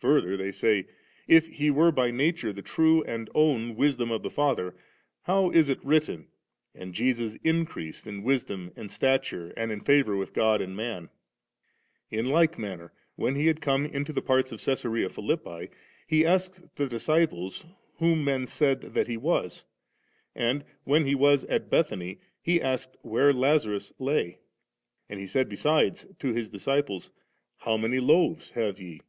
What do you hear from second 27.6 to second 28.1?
How many